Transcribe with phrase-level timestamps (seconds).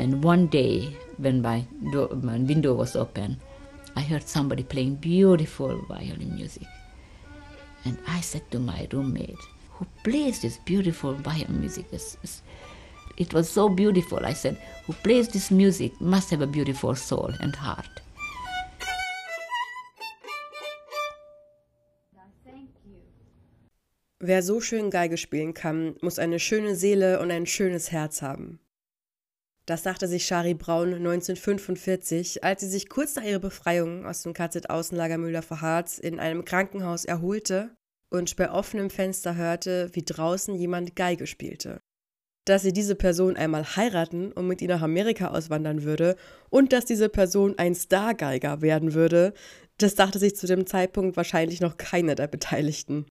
[0.00, 3.36] And one day, when my, door, my window was open,
[3.94, 6.66] I heard somebody playing beautiful violin music.
[7.84, 9.36] And I said to my roommate,
[9.72, 11.84] Who plays this beautiful violin music?
[13.18, 14.24] It was so beautiful.
[14.24, 14.56] I said,
[14.86, 18.00] Who plays this music must have a beautiful soul and heart.
[24.18, 28.60] Wer so schön Geige spielen kann, muss eine schöne Seele und ein schönes Herz haben.
[29.70, 34.32] Das dachte sich Shari Braun 1945, als sie sich kurz nach ihrer Befreiung aus dem
[34.32, 37.70] KZ-Außenlager Müller-Verharz in einem Krankenhaus erholte
[38.10, 41.80] und bei offenem Fenster hörte, wie draußen jemand Geige spielte.
[42.46, 46.16] Dass sie diese Person einmal heiraten und mit ihr nach Amerika auswandern würde
[46.48, 49.34] und dass diese Person ein Stargeiger werden würde,
[49.78, 53.06] das dachte sich zu dem Zeitpunkt wahrscheinlich noch keiner der Beteiligten.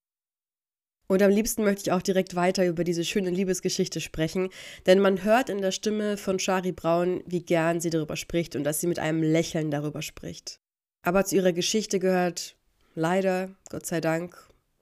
[1.12, 4.50] Und am liebsten möchte ich auch direkt weiter über diese schöne Liebesgeschichte sprechen,
[4.86, 8.64] denn man hört in der Stimme von Shari Braun, wie gern sie darüber spricht und
[8.64, 10.60] dass sie mit einem Lächeln darüber spricht.
[11.02, 12.56] Aber zu ihrer Geschichte gehört
[12.94, 14.38] leider, Gott sei Dank,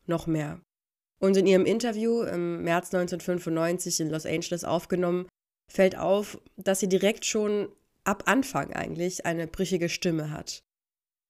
[0.06, 0.60] noch mehr.
[1.20, 5.28] Und in ihrem Interview im März 1995 in Los Angeles aufgenommen,
[5.72, 7.70] fällt auf, dass sie direkt schon
[8.04, 10.60] ab Anfang eigentlich eine brüchige Stimme hat.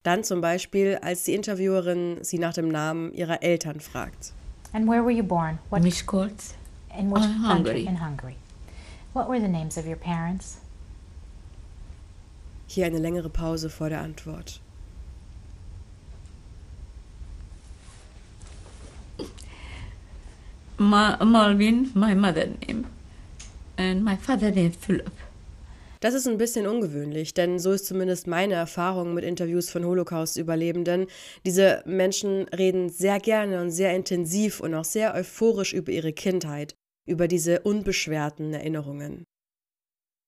[0.01, 4.33] Dann zum Beispiel, als die Interviewerin sie nach dem Namen ihrer Eltern fragt.
[4.73, 5.59] And where were you born?
[5.69, 6.53] What Miskolc?
[6.95, 7.47] In which Uh, country?
[7.47, 7.87] Hungary.
[7.87, 8.35] In Hungary.
[9.13, 10.57] What were the names of your parents?
[12.67, 14.59] Hier eine längere Pause vor der Antwort.
[20.77, 22.85] Ma- Malvin, my mother name,
[23.77, 25.11] and my father name Philip.
[25.99, 31.07] Das ist ein bisschen ungewöhnlich, denn so ist zumindest meine Erfahrung mit Interviews von Holocaust-Überlebenden.
[31.45, 36.75] Diese Menschen reden sehr gerne und sehr intensiv und auch sehr euphorisch über ihre Kindheit,
[37.07, 39.23] über diese unbeschwerten Erinnerungen.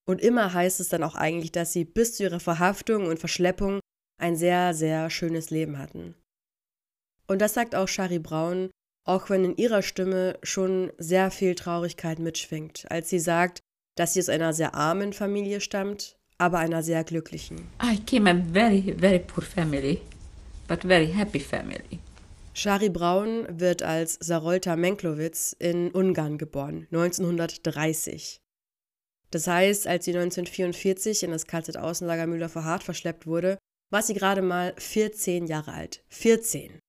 [0.08, 3.79] Und immer heißt es dann auch eigentlich, dass sie bis zu ihrer Verhaftung und Verschleppung
[4.19, 6.16] ein sehr, sehr schönes Leben hatten.
[7.28, 8.72] Und das sagt auch Shari Braun,
[9.08, 13.59] auch wenn in ihrer Stimme schon sehr viel Traurigkeit mitschwingt, als sie sagt,
[13.96, 17.68] dass sie aus einer sehr armen Familie stammt, aber einer sehr glücklichen.
[17.84, 20.02] I came a very, very poor family,
[20.68, 22.00] but very happy family.
[22.54, 28.42] Shari Braun wird als Sarolta Menklowitz in Ungarn geboren, 1930.
[29.32, 33.58] Das heißt, als sie 1944 in das KZ-Außenlager Müller-Verhardt verschleppt wurde,
[33.92, 36.04] war sie gerade mal 14 Jahre alt.
[36.10, 36.80] 14.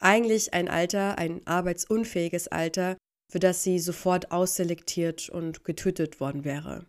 [0.00, 2.96] Eigentlich ein Alter, ein arbeitsunfähiges Alter,
[3.30, 6.86] für das sie sofort ausselektiert und getötet worden wäre.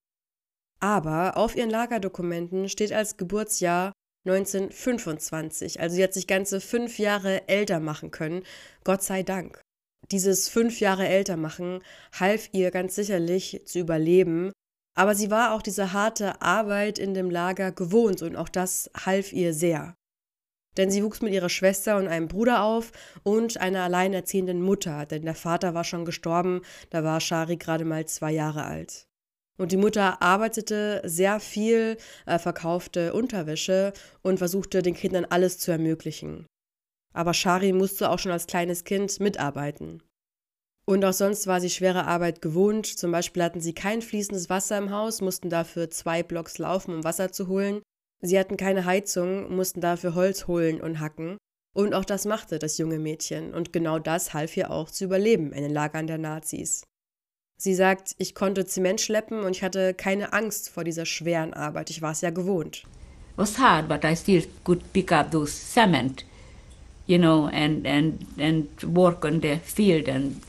[0.79, 3.93] Aber auf ihren Lagerdokumenten steht als Geburtsjahr
[4.25, 8.43] 1925, also sie hat sich ganze fünf Jahre älter machen können,
[8.83, 9.61] Gott sei Dank.
[10.11, 11.81] Dieses fünf Jahre älter machen
[12.13, 14.51] half ihr ganz sicherlich zu überleben,
[14.95, 19.33] aber sie war auch diese harte Arbeit in dem Lager gewohnt und auch das half
[19.33, 19.95] ihr sehr.
[20.77, 22.91] Denn sie wuchs mit ihrer Schwester und einem Bruder auf
[23.23, 28.05] und einer alleinerziehenden Mutter, denn der Vater war schon gestorben, da war Shari gerade mal
[28.05, 29.07] zwei Jahre alt.
[29.57, 35.71] Und die Mutter arbeitete sehr viel, äh, verkaufte Unterwäsche und versuchte den Kindern alles zu
[35.71, 36.45] ermöglichen.
[37.13, 40.03] Aber Shari musste auch schon als kleines Kind mitarbeiten.
[40.85, 42.85] Und auch sonst war sie schwere Arbeit gewohnt.
[42.85, 47.03] Zum Beispiel hatten sie kein fließendes Wasser im Haus, mussten dafür zwei Blocks laufen, um
[47.03, 47.81] Wasser zu holen.
[48.21, 51.37] Sie hatten keine Heizung, mussten dafür Holz holen und hacken.
[51.75, 53.53] Und auch das machte das junge Mädchen.
[53.53, 56.83] Und genau das half ihr auch zu überleben in den Lagern der Nazis.
[57.57, 61.89] Sie sagt, ich konnte Zement schleppen und ich hatte keine Angst vor dieser schweren Arbeit.
[61.89, 62.77] Ich war es ja gewohnt.
[62.77, 66.25] It was hard, but I still could pick up those cement,
[67.05, 70.07] you know, and, and, and work on the field.
[70.07, 70.41] And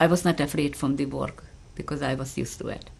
[0.00, 1.42] I was not afraid from the work
[1.74, 2.90] because I was used to it.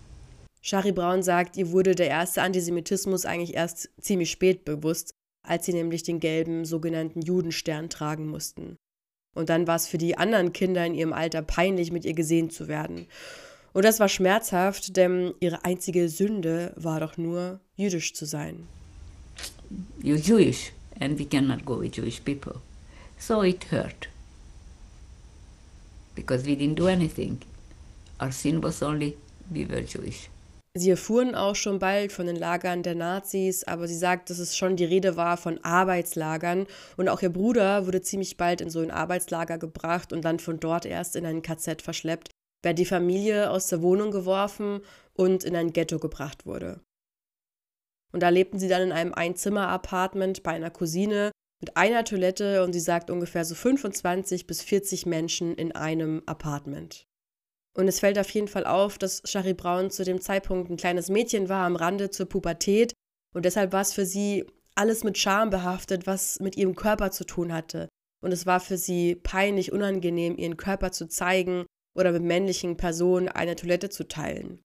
[0.69, 5.73] Shari Braun sagt, ihr wurde der erste Antisemitismus eigentlich erst ziemlich spät bewusst, als sie
[5.73, 8.77] nämlich den gelben sogenannten Judenstern tragen mussten.
[9.35, 12.51] Und dann war es für die anderen Kinder in ihrem Alter peinlich, mit ihr gesehen
[12.51, 13.07] zu werden.
[13.73, 18.69] Und das war schmerzhaft, denn ihre einzige Sünde war doch nur, jüdisch zu sein.
[20.03, 22.61] You're Jewish, and we cannot go with Jewish people.
[23.19, 24.11] So it hurt.
[26.15, 27.39] Because we didn't do anything.
[28.21, 29.17] Our sin was only
[29.49, 30.29] we were Jewish.
[30.79, 34.57] Sie erfuhren auch schon bald von den Lagern der Nazis, aber sie sagt, dass es
[34.57, 36.67] schon die Rede war von Arbeitslagern.
[36.97, 40.61] Und auch ihr Bruder wurde ziemlich bald in so ein Arbeitslager gebracht und dann von
[40.61, 42.31] dort erst in ein KZ verschleppt,
[42.63, 44.81] während die Familie aus der Wohnung geworfen
[45.15, 46.81] und in ein Ghetto gebracht wurde.
[48.13, 52.73] Und da lebten sie dann in einem Einzimmer-Apartment bei einer Cousine mit einer Toilette und
[52.73, 57.08] sie sagt ungefähr so 25 bis 40 Menschen in einem Apartment.
[57.79, 61.11] Und es fällt auf jeden Fall auf, dass Shari Brown zu dem Zeitpunkt ein kleines
[61.11, 62.93] Mädchen war am Rande zur Pubertät
[63.33, 64.45] und deshalb war es für sie
[64.75, 67.89] alles mit Scham behaftet, was mit ihrem Körper zu tun hatte.
[68.21, 71.67] Und es war für sie peinlich unangenehm, ihren Körper zu zeigen
[71.97, 74.61] oder mit männlichen Personen eine Toilette zu teilen.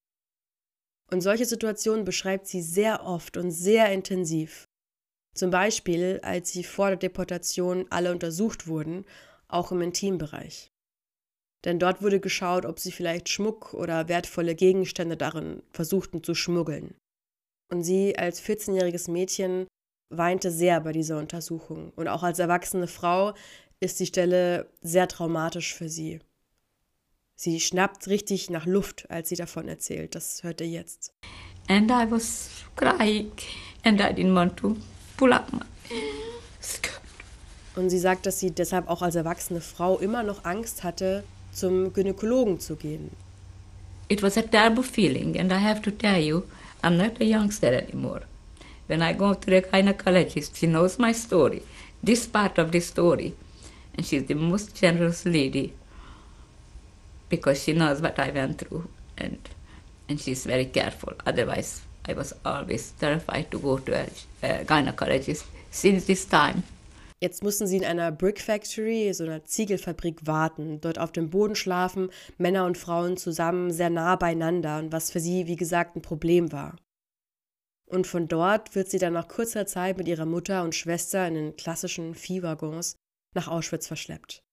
[1.11, 4.65] Und solche Situationen beschreibt sie sehr oft und sehr intensiv.
[5.35, 9.05] Zum Beispiel, als sie vor der Deportation alle untersucht wurden,
[9.47, 10.72] auch im Intimbereich.
[11.65, 16.95] Denn dort wurde geschaut, ob sie vielleicht Schmuck oder wertvolle Gegenstände darin versuchten zu schmuggeln.
[17.71, 19.67] Und sie als 14-jähriges Mädchen
[20.09, 21.91] weinte sehr bei dieser Untersuchung.
[21.95, 23.33] Und auch als erwachsene Frau
[23.79, 26.19] ist die Stelle sehr traumatisch für sie.
[27.35, 30.15] Sie schnappt richtig nach Luft, als sie davon erzählt.
[30.15, 31.13] Das hört ihr jetzt.
[31.67, 33.31] And I was crying
[33.83, 34.75] and I didn't want to
[35.17, 35.61] pull up my
[36.61, 37.01] skirt.
[37.75, 41.93] Und sie sagt, dass sie deshalb auch als erwachsene Frau immer noch Angst hatte, zum
[41.93, 43.11] Gynäkologen zu gehen.
[44.09, 46.45] It was a terrible feeling and I have to tell you,
[46.83, 48.23] I'm not a youngster anymore.
[48.87, 51.63] When I go to the gynecologist, she knows my story,
[52.03, 53.33] this part of the story,
[53.95, 55.73] and she's the most generous lady
[57.29, 59.37] because she knows what I went through, and
[60.09, 61.13] and she's very careful.
[61.25, 64.07] Otherwise, I was always terrified to go to a,
[64.43, 66.63] a gynecologist since this time.
[67.23, 71.55] Jetzt mussten sie in einer Brick Factory, so einer Ziegelfabrik, warten, dort auf dem Boden
[71.55, 76.01] schlafen, Männer und Frauen zusammen, sehr nah beieinander, und was für sie, wie gesagt, ein
[76.01, 76.75] Problem war.
[77.85, 81.35] Und von dort wird sie dann nach kurzer Zeit mit ihrer Mutter und Schwester in
[81.35, 82.97] den klassischen Viehwaggons
[83.33, 84.43] nach Auschwitz verschleppt.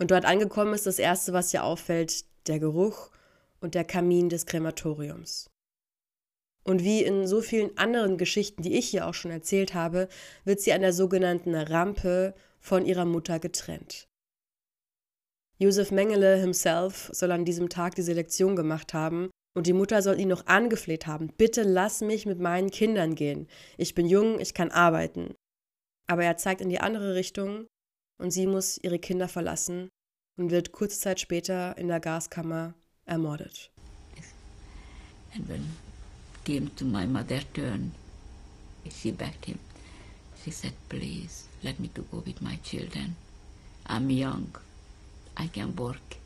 [0.00, 3.12] Und dort angekommen ist das Erste, was ihr auffällt, der Geruch
[3.60, 5.48] und der Kamin des Krematoriums.
[6.66, 10.08] Und wie in so vielen anderen Geschichten, die ich hier auch schon erzählt habe,
[10.44, 14.08] wird sie an der sogenannten Rampe von ihrer Mutter getrennt.
[15.58, 20.18] Josef Mengele himself soll an diesem Tag die Selektion gemacht haben und die Mutter soll
[20.18, 23.46] ihn noch angefleht haben, bitte lass mich mit meinen Kindern gehen.
[23.78, 25.34] Ich bin jung, ich kann arbeiten.
[26.08, 27.68] Aber er zeigt in die andere Richtung
[28.18, 29.88] und sie muss ihre Kinder verlassen
[30.36, 32.74] und wird kurze Zeit später in der Gaskammer
[33.04, 33.70] ermordet.
[35.46, 35.85] When
[36.46, 37.90] came to my mother turn,
[38.88, 39.58] she begged him.
[40.44, 43.16] She said, please, let me to go with my children.
[43.84, 44.54] I'm young.
[45.36, 46.18] I can work.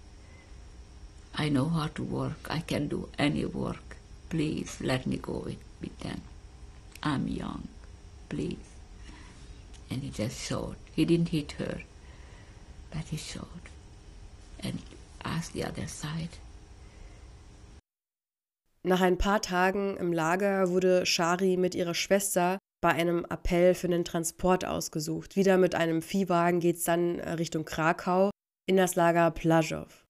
[1.34, 2.40] I know how to work.
[2.50, 3.96] I can do any work.
[4.28, 6.20] Please let me go with, with them.
[7.02, 7.68] I'm young.
[8.28, 8.68] Please.
[9.90, 10.76] And he just showed.
[10.94, 11.80] He didn't hit her,
[12.90, 13.64] but he showed.
[14.62, 14.80] And
[15.24, 16.36] asked the other side.
[18.82, 23.88] Nach ein paar Tagen im Lager wurde Shari mit ihrer Schwester bei einem Appell für
[23.88, 25.36] den Transport ausgesucht.
[25.36, 28.30] Wieder mit einem Viehwagen geht es dann Richtung Krakau
[28.66, 30.06] in das Lager Plazow.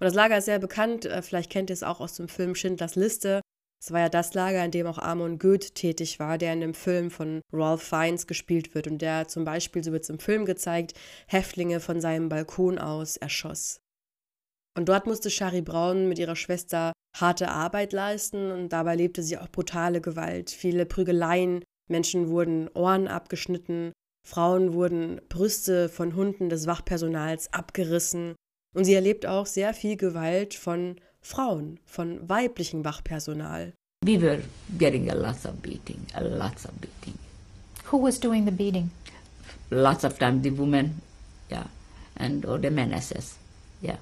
[0.00, 2.54] Und das Lager ist sehr bekannt, äh, vielleicht kennt ihr es auch aus dem Film
[2.54, 3.40] Schindlers Liste.
[3.82, 6.74] Es war ja das Lager, in dem auch Amon Goeth tätig war, der in dem
[6.74, 10.44] Film von Ralph Fiennes gespielt wird und der zum Beispiel, so wird es im Film
[10.44, 10.94] gezeigt,
[11.26, 13.80] Häftlinge von seinem Balkon aus erschoss.
[14.76, 19.38] Und dort musste Shari Braun mit ihrer Schwester harte Arbeit leisten und dabei lebte sie
[19.38, 23.92] auch brutale Gewalt, viele Prügeleien, Menschen wurden Ohren abgeschnitten,
[24.26, 28.34] Frauen wurden Brüste von Hunden des Wachpersonals abgerissen
[28.74, 33.72] und sie erlebt auch sehr viel Gewalt von Frauen, von weiblichem Wachpersonal.
[34.04, 34.42] We were
[34.78, 37.18] getting a lot of beating, a lot of beating.
[37.90, 38.90] Who was doing the beating?
[39.70, 41.00] Lots of time the women,
[41.50, 41.66] yeah,
[42.16, 43.36] and or the menaces,
[43.80, 43.98] yeah.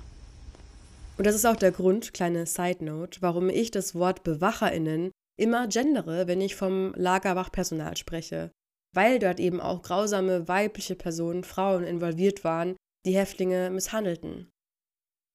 [1.21, 5.69] Und das ist auch der Grund, kleine Side Note, warum ich das Wort BewacherInnen immer
[5.69, 8.50] gendere, wenn ich vom Lagerwachpersonal spreche.
[8.95, 12.75] Weil dort eben auch grausame weibliche Personen, Frauen involviert waren,
[13.05, 14.49] die Häftlinge misshandelten.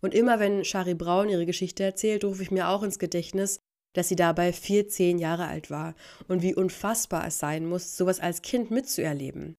[0.02, 3.60] Und immer wenn Shari Braun ihre Geschichte erzählt, rufe ich mir auch ins Gedächtnis,
[3.94, 5.94] dass sie dabei 14 Jahre alt war
[6.28, 9.54] und wie unfassbar es sein muss, sowas als Kind mitzuerleben.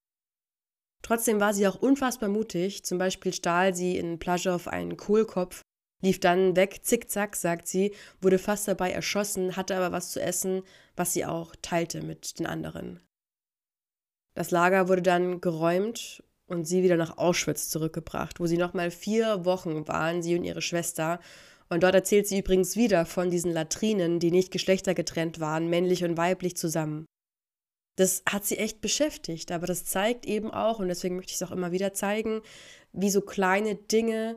[1.04, 5.62] Trotzdem war sie auch unfassbar mutig, zum Beispiel stahl sie in Plajow einen Kohlkopf,
[6.02, 10.62] lief dann weg, zickzack, sagt sie, wurde fast dabei erschossen, hatte aber was zu essen,
[10.94, 13.00] was sie auch teilte mit den anderen.
[14.34, 19.44] Das Lager wurde dann geräumt und sie wieder nach Auschwitz zurückgebracht, wo sie nochmal vier
[19.44, 21.20] Wochen waren, sie und ihre Schwester.
[21.68, 26.16] Und dort erzählt sie übrigens wieder von diesen Latrinen, die nicht geschlechtergetrennt waren, männlich und
[26.16, 27.06] weiblich zusammen.
[27.96, 31.42] Das hat sie echt beschäftigt, aber das zeigt eben auch, und deswegen möchte ich es
[31.42, 32.42] auch immer wieder zeigen,
[32.92, 34.36] wie so kleine Dinge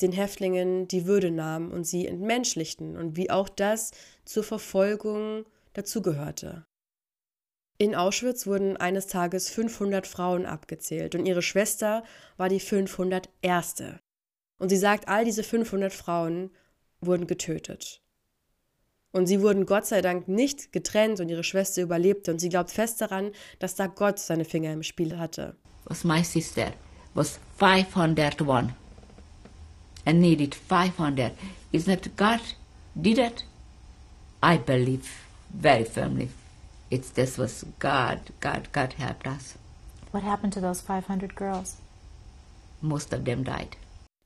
[0.00, 3.92] den Häftlingen die Würde nahmen und sie entmenschlichten und wie auch das
[4.24, 6.66] zur Verfolgung dazugehörte.
[7.76, 12.04] In Auschwitz wurden eines Tages 500 Frauen abgezählt und ihre Schwester
[12.36, 13.82] war die 501.
[14.58, 16.50] Und sie sagt, all diese 500 Frauen
[17.00, 18.00] wurden getötet.
[19.10, 22.32] Und sie wurden Gott sei Dank nicht getrennt und ihre Schwester überlebte.
[22.32, 25.56] Und sie glaubt fest daran, dass da Gott seine Finger im Spiel hatte.
[25.84, 26.72] Was my sister
[27.14, 28.72] was 501
[30.06, 31.32] and needed 500.
[31.72, 32.40] Is that God
[33.00, 33.44] did it?
[34.42, 36.28] I believe very firmly.
[36.90, 38.20] It's this was God.
[38.40, 38.68] God.
[38.72, 39.56] God helped us.
[40.12, 41.76] What happened to those 500 girls?
[42.80, 43.76] Most of them died.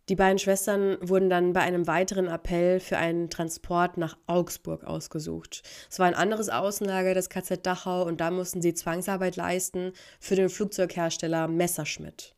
[0.08, 5.62] Die beiden Schwestern wurden dann bei einem weiteren Appell für einen Transport nach Augsburg ausgesucht.
[5.90, 10.35] Es war ein anderes Außenlager des KZ Dachau und da mussten sie Zwangsarbeit leisten für
[10.35, 12.35] den Flugzeughersteller Messerschmitt.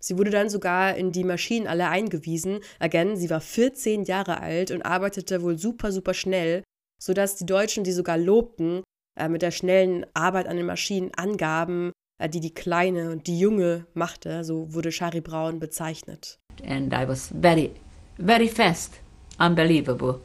[0.00, 2.60] Sie wurde dann sogar in die Maschinen alle eingewiesen.
[2.78, 6.62] Again, sie war 14 Jahre alt und arbeitete wohl super, super schnell,
[7.00, 8.82] sodass die Deutschen sie sogar lobten,
[9.18, 13.38] äh, mit der schnellen Arbeit an den Maschinen angaben, äh, die die Kleine und die
[13.40, 14.44] Junge machte.
[14.44, 16.38] So wurde Shari Braun bezeichnet.
[16.64, 17.70] and I was very,
[18.18, 18.94] very fast,
[19.38, 20.20] unbelievable.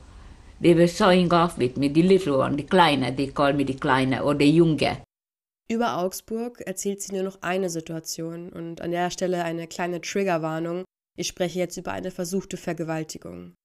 [0.62, 3.74] They were showing off with me, the little one, the Kleine, they call me the
[3.76, 4.98] Kleine or the Junge.
[5.70, 10.84] Über Augsburg erzählt sie nur noch eine Situation und an der Stelle eine kleine Triggerwarnung.
[11.18, 13.56] Ich spreche jetzt über eine versuchte Vergewaltigung.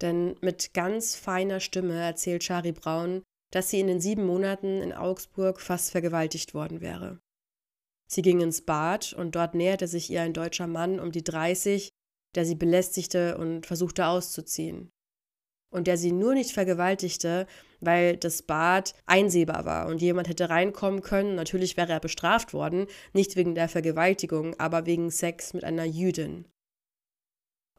[0.00, 3.22] Denn mit ganz feiner Stimme erzählt Shari Braun,
[3.52, 7.20] dass sie in den sieben Monaten in Augsburg fast vergewaltigt worden wäre.
[8.10, 11.90] Sie ging ins Bad und dort näherte sich ihr ein deutscher Mann um die 30,
[12.34, 14.90] der sie belästigte und versuchte auszuziehen.
[15.70, 17.46] Und der sie nur nicht vergewaltigte,
[17.80, 21.34] weil das Bad einsehbar war und jemand hätte reinkommen können.
[21.34, 26.46] Natürlich wäre er bestraft worden, nicht wegen der Vergewaltigung, aber wegen Sex mit einer Jüdin.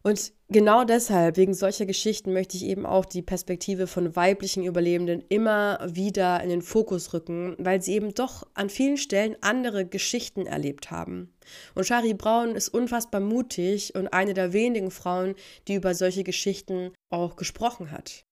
[0.02, 5.24] Und genau deshalb, wegen solcher Geschichten, möchte ich eben auch die Perspektive von weiblichen Überlebenden
[5.28, 10.46] immer wieder in den Fokus rücken, weil sie eben doch an vielen Stellen andere Geschichten
[10.46, 11.34] erlebt haben.
[11.76, 15.36] Und Shari Braun ist unfassbar mutig und eine der wenigen Frauen,
[15.68, 18.24] die über solche Geschichten auch gesprochen hat.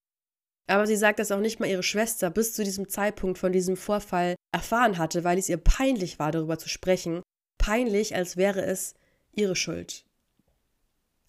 [0.67, 3.75] Aber sie sagt, dass auch nicht mal ihre Schwester bis zu diesem Zeitpunkt von diesem
[3.75, 7.21] Vorfall erfahren hatte, weil es ihr peinlich war, darüber zu sprechen.
[7.57, 8.93] Peinlich, als wäre es
[9.33, 10.06] ihre Schuld.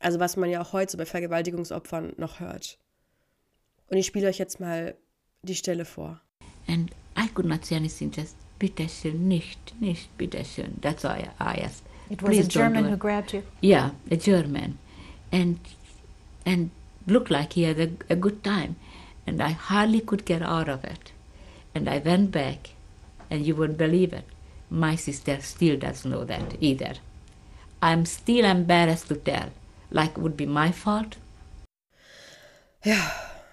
[0.01, 2.79] Also was man ja auch heute bei Vergewaltigungsopfern noch hört.
[3.89, 4.95] Und ich spiele euch jetzt mal
[5.43, 6.21] die Stelle vor.
[6.67, 10.81] And I could not say anything, just bitteschön, nicht, nicht, bitteschön.
[10.81, 11.85] That's why I asked.
[12.11, 13.43] It was Please a German who grabbed you.
[13.63, 14.79] Yeah, a German.
[15.33, 15.59] And
[16.45, 16.71] and
[17.07, 18.77] looked like he had a, a good time.
[19.27, 21.13] And I hardly could get out of it.
[21.75, 22.71] And I went back,
[23.31, 24.25] and you would believe it.
[24.71, 26.95] My sister still doesn't know that either.
[27.83, 29.51] I'm still embarrassed to tell.
[29.91, 31.19] Like it would be my fault.
[32.85, 32.97] Ja,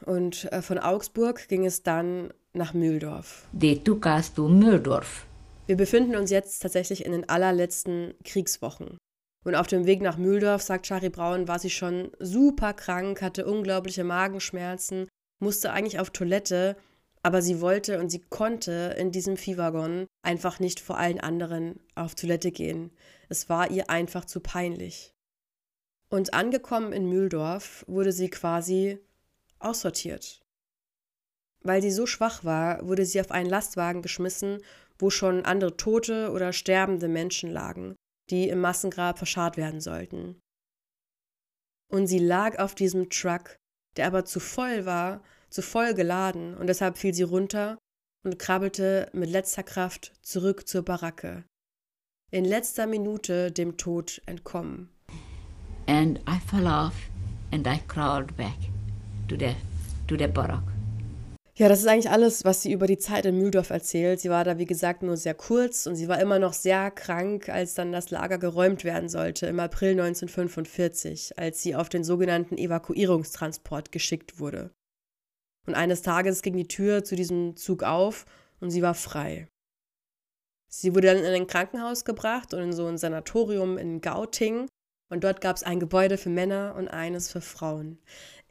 [0.05, 3.47] und äh, von Augsburg ging es dann nach Mühldorf.
[3.57, 5.25] They took us to Mühldorf.
[5.65, 8.97] Wir befinden uns jetzt tatsächlich in den allerletzten Kriegswochen.
[9.43, 13.45] Und auf dem Weg nach Mühldorf, sagt Shari Braun, war sie schon super krank, hatte
[13.45, 15.07] unglaubliche Magenschmerzen,
[15.39, 16.75] musste eigentlich auf Toilette,
[17.23, 22.15] aber sie wollte und sie konnte in diesem Viehwaggon einfach nicht vor allen anderen auf
[22.15, 22.91] Toilette gehen.
[23.29, 25.14] Es war ihr einfach zu peinlich.
[26.09, 28.99] Und angekommen in Mühldorf wurde sie quasi
[29.59, 30.41] aussortiert.
[31.61, 34.61] Weil sie so schwach war, wurde sie auf einen Lastwagen geschmissen,
[34.99, 37.95] wo schon andere tote oder sterbende Menschen lagen,
[38.29, 40.39] die im Massengrab verscharrt werden sollten.
[41.91, 43.57] Und sie lag auf diesem Truck,
[43.97, 47.77] der aber zu voll war, zu voll geladen, und deshalb fiel sie runter
[48.23, 51.45] und krabbelte mit letzter Kraft zurück zur Baracke.
[52.31, 54.94] In letzter Minute dem Tod entkommen.
[55.87, 56.95] And I fell off
[57.51, 58.57] and I crawled back
[59.27, 59.55] to the
[60.07, 60.63] to the barrack.
[61.57, 64.19] Ja, das ist eigentlich alles, was sie über die Zeit in Mühldorf erzählt.
[64.19, 67.47] Sie war da, wie gesagt, nur sehr kurz und sie war immer noch sehr krank,
[67.47, 72.57] als dann das Lager geräumt werden sollte, im April 1945, als sie auf den sogenannten
[72.57, 74.71] Evakuierungstransport geschickt wurde.
[75.65, 78.25] Und eines Tages ging die Tür zu diesem Zug auf
[78.59, 79.47] und sie war frei.
[80.67, 84.67] Sie wurde dann in ein Krankenhaus gebracht und in so ein Sanatorium in Gauting.
[85.09, 87.99] Und dort gab es ein Gebäude für Männer und eines für Frauen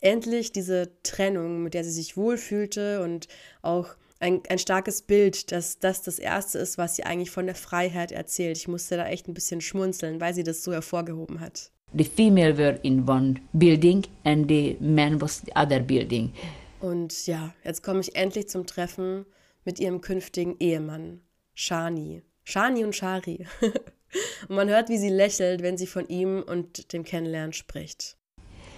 [0.04, 3.26] endlich diese Trennung, mit der sie sich wohlfühlte und
[3.62, 3.88] auch
[4.20, 8.12] ein, ein starkes Bild, dass das das Erste ist, was sie eigentlich von der Freiheit
[8.12, 8.56] erzählt.
[8.58, 11.70] Ich musste da echt ein bisschen schmunzeln, weil sie das so hervorgehoben hat.
[11.96, 16.32] The female were in one building and the man was the other building.
[16.80, 19.24] Und ja, jetzt komme ich endlich zum Treffen
[19.64, 21.22] mit ihrem künftigen Ehemann,
[21.54, 22.22] Shani.
[22.44, 23.46] Shani und Shari.
[24.48, 28.16] und man hört, wie sie lächelt, wenn sie von ihm und dem Kennenlernen spricht.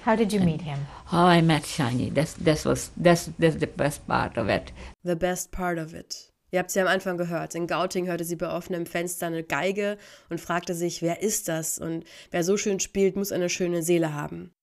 [0.05, 0.79] How did you meet him?
[1.11, 2.13] How I met Shani.
[2.13, 4.73] That's that was that's that's the best part of it.
[5.03, 6.33] The best part of it.
[6.53, 7.55] Ihr habt sie am Anfang gehört.
[7.55, 9.99] In Gauting hörte sie bei offenem Fenster eine Geige
[10.31, 11.79] und fragte sich, wer ist das?
[11.79, 14.55] Und wer so schön spielt, muss eine schöne Seele haben.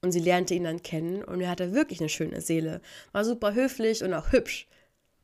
[0.00, 2.80] Und sie lernte ihn dann kennen und er hatte wirklich eine schöne Seele,
[3.12, 4.68] war super höflich und auch hübsch.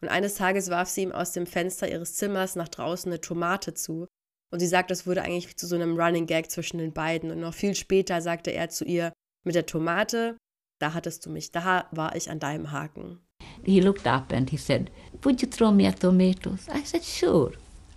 [0.00, 3.74] Und eines Tages warf sie ihm aus dem Fenster ihres Zimmers nach draußen eine Tomate
[3.74, 4.08] zu.
[4.52, 7.30] Und sie sagt, das wurde eigentlich zu so einem Running Gag zwischen den beiden.
[7.30, 9.12] Und noch viel später sagte er zu ihr,
[9.44, 10.36] mit der Tomate,
[10.78, 13.18] da hattest du mich, da war ich an deinem Haken.
[13.64, 14.90] He looked up and he said,
[15.22, 16.68] Would you throw me a tomatoes?
[16.68, 17.52] I said, Sure.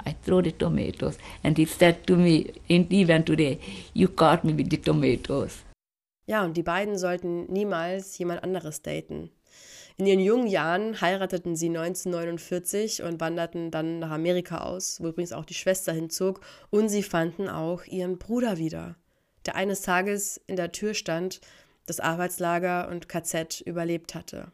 [0.05, 1.17] I throw the tomatoes.
[1.43, 3.59] And he said to me, even today,
[3.93, 5.63] You caught me with the tomatoes.
[6.27, 9.29] Ja, und die beiden sollten niemals jemand anderes daten.
[9.97, 15.31] In ihren jungen Jahren heirateten sie 1949 und wanderten dann nach Amerika aus, wo übrigens
[15.31, 18.97] auch die Schwester hinzog, und sie fanden auch ihren Bruder wieder,
[19.45, 21.39] der eines Tages in der Tür stand,
[21.85, 24.51] das Arbeitslager und KZ überlebt hatte.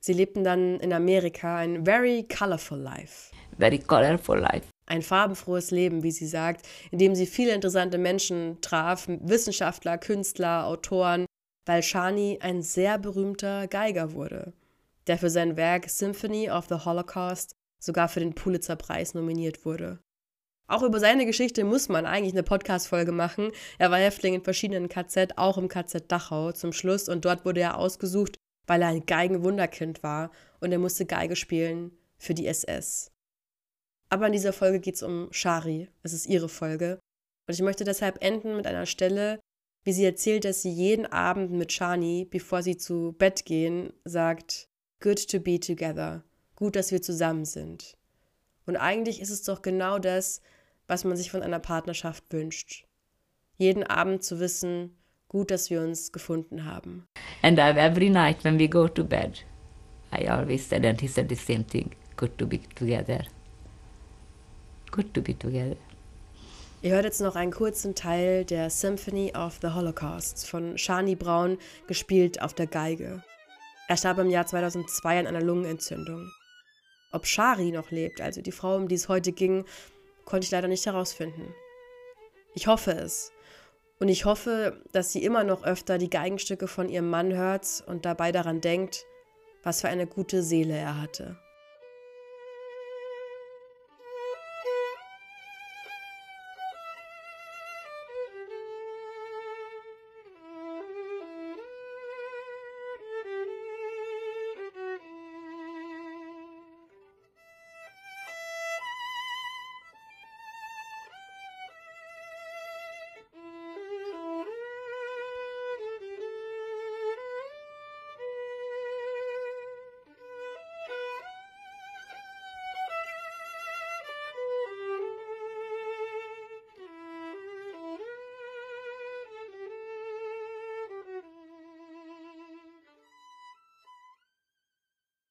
[0.00, 3.32] Sie lebten dann in Amerika ein very colorful life.
[3.58, 4.68] Very colorful life.
[4.86, 10.66] Ein farbenfrohes Leben, wie sie sagt, in dem sie viele interessante Menschen traf, Wissenschaftler, Künstler,
[10.66, 11.26] Autoren,
[11.68, 14.54] weil Shani ein sehr berühmter Geiger wurde,
[15.06, 20.00] der für sein Werk Symphony of the Holocaust sogar für den Pulitzer-Preis nominiert wurde.
[20.66, 23.52] Auch über seine Geschichte muss man eigentlich eine Podcast-Folge machen.
[23.78, 27.60] Er war Häftling in verschiedenen KZ, auch im KZ Dachau zum Schluss, und dort wurde
[27.60, 33.10] er ausgesucht, weil er ein Geigenwunderkind war und er musste Geige spielen für die SS.
[34.10, 35.90] Aber in dieser Folge geht es um Shari.
[36.02, 36.98] Es ist ihre Folge.
[37.46, 39.38] Und ich möchte deshalb enden mit einer Stelle,
[39.84, 44.68] wie sie erzählt, dass sie jeden Abend mit Shani, bevor sie zu Bett gehen, sagt,
[45.00, 46.24] Good to be together.
[46.56, 47.96] Gut, dass wir zusammen sind.
[48.66, 50.42] Und eigentlich ist es doch genau das,
[50.88, 52.84] was man sich von einer Partnerschaft wünscht.
[53.56, 54.96] Jeden Abend zu wissen,
[55.28, 57.06] gut, dass wir uns gefunden haben.
[57.42, 59.44] And every night when we go to bed,
[60.12, 63.24] I always said, and he said the same thing, good to be together.
[64.90, 65.76] Good to be together.
[66.80, 71.58] Ihr hört jetzt noch einen kurzen Teil der Symphony of the Holocaust von Shani Brown,
[71.88, 73.24] gespielt auf der Geige.
[73.88, 76.30] Er starb im Jahr 2002 an einer Lungenentzündung.
[77.10, 79.64] Ob Shari noch lebt, also die Frau, um die es heute ging,
[80.24, 81.52] konnte ich leider nicht herausfinden.
[82.54, 83.32] Ich hoffe es.
[83.98, 88.04] Und ich hoffe, dass sie immer noch öfter die Geigenstücke von ihrem Mann hört und
[88.04, 89.04] dabei daran denkt,
[89.64, 91.40] was für eine gute Seele er hatte.